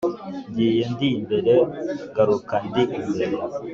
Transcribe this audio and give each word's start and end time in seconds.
Ngiye 0.49 0.83
ndi 0.93 1.07
imbere 1.17 1.53
ngaruka 2.09 2.55
ndi 2.67 2.83
imbere- 2.99 3.43